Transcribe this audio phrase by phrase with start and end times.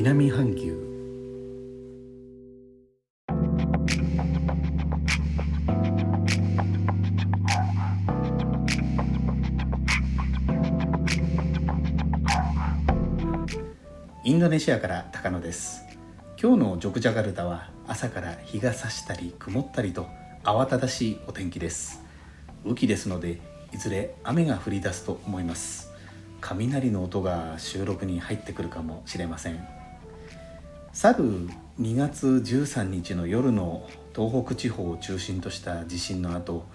[0.00, 0.78] 南半球。
[14.22, 15.82] インドネシアから高野です。
[16.40, 20.06] 今日のジョクジャカルタは朝から日が差したり曇ったりと
[20.44, 22.04] 慌ただしいお天気です。
[22.64, 23.40] 雨季ですので
[23.74, 25.90] いずれ雨が降り出すと思います。
[26.40, 29.77] 雷の音が収録に入ってくるかもしれません。
[31.00, 31.48] 去る
[31.80, 36.66] 2月13日の夜の東北地方を中心とした地震の後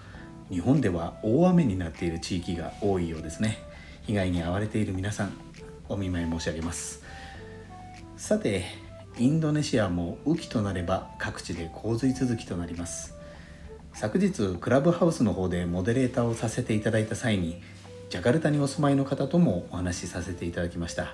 [0.50, 3.58] 日本では大雨になっている地域が多いようですね。
[4.04, 5.32] 被害に遭われている皆さん
[5.90, 7.02] お見舞い申し上げます。
[8.16, 8.64] さて
[9.18, 13.14] インドネシアも雨季となれば各地で洪水続きとなります。
[13.92, 17.60] 昨日クラブハウスの方でモデレーターをさせていただいた際に
[18.08, 21.12] ジャカルタにお住まいの方ともお話しさせていただきました。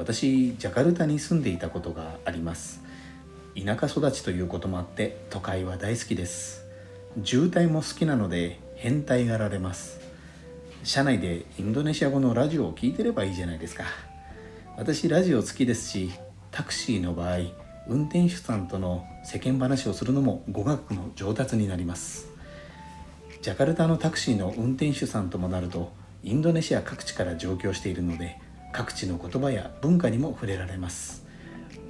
[0.00, 2.80] 私ジャカルタに住んでいたことがあります。
[3.54, 6.64] 田舎育ちということもあって都会は大好きです。
[7.22, 10.00] 渋滞も好きなので変態がられます。
[10.84, 13.84] 車内でインドネシア語のラジオを聴いてればいいじゃないですか。
[14.78, 16.10] 私ラジオ好きですし
[16.50, 17.40] タクシーの場合
[17.86, 22.30] 運転手さんとの世間話をするのも語学の上達になります。
[23.42, 28.38] ジャカルタのタクシーの運転手さんともなるとインドネシア各地から上京しているので
[28.72, 31.24] 各地の言葉や文化にも触れられます。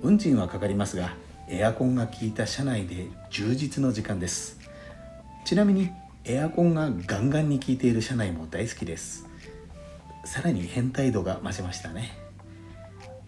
[0.02, 1.14] 運賃はかかりますが
[1.48, 4.58] エアコンが効いた車内で充実の時間です。
[5.44, 5.90] ちなみに
[6.24, 9.26] エアコンがガンガンに効いている車内も大好きです。
[10.24, 12.16] さらに変態度が増しましたね。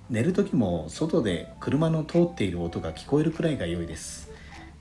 [0.09, 4.31] 寝る時も外で車の通っている音が聞こえるくらいが良いです。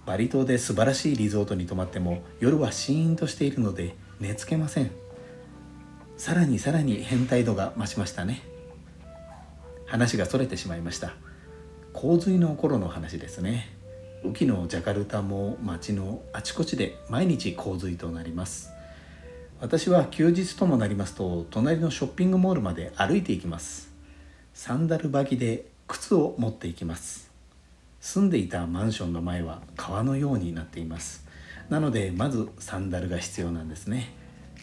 [0.06, 4.91] バリ島で素晴らしいリゾートに泊まっても夜はシーンとしているので寝つけません。
[6.17, 8.41] さらにさらに変態度が増しましたね。
[9.91, 11.12] 話がそれてしまいました。
[11.91, 13.75] 洪水の頃の話ですね。
[14.24, 18.72] 雨季のジャカルタも街のあちこちで毎日洪水となります。
[19.59, 23.91] 私は休日ともなりますと隣のショッピングモールまで歩いていきます。
[24.53, 27.30] サンダル履きで靴を持っていきます。
[28.00, 31.28] 住んでいたマンションの前は川のようになっています。
[31.69, 34.16] なのでまずサンダルが必要なんですね。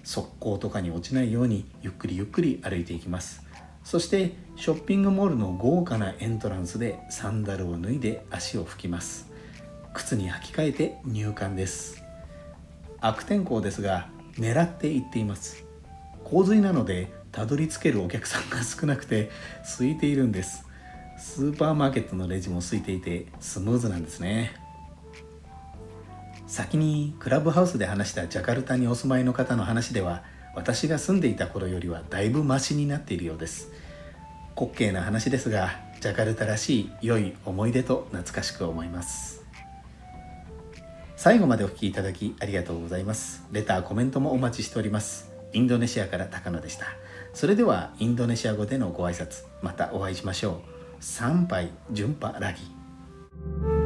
[0.05, 3.47] 側溝とかに落ちないようにゆっくりゆっくり歩いていきます。
[3.89, 9.31] そしてショッピングモールの豪華なエントランスでサンダルを脱いで足を拭きます。
[9.95, 12.05] 靴に履き替えて入館です。
[13.01, 15.65] 悪天候ですが狙って行っています。
[16.23, 19.31] 洪水なのでたどり着けるお客さんが少なくて
[19.79, 20.67] 空いているんです。
[21.19, 24.53] スーパーマーケットのレジも空いていてスムーズなんですね。
[26.47, 30.25] 先にクラブハウスで話したジャカルタにお住まいの方の話では
[30.59, 33.71] 私が住んでいた頃よりはだいぶマシになっているようです。
[34.57, 39.45] 滑稽な話ですがジャカルタらしい良い思い出と懐かしく思います。
[41.15, 43.47] 最後までお聴きいただきありがとうございます。
[43.53, 45.31] レターコメントもお待ちしております。
[45.53, 46.87] インドネシアから高野でした。
[47.35, 50.61] それではインドネシア語でのご挨拶またお会いしましょう。
[50.99, 53.78] 参拝順波ラギ。